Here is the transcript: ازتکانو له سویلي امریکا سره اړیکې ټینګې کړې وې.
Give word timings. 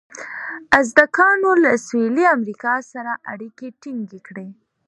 ازتکانو 0.79 1.49
له 1.63 1.71
سویلي 1.87 2.25
امریکا 2.35 2.73
سره 2.91 3.11
اړیکې 3.31 3.67
ټینګې 3.81 4.19
کړې 4.27 4.47
وې. 4.53 4.61